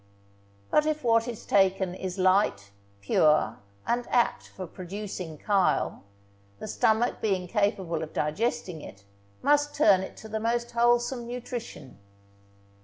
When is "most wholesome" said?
10.39-11.27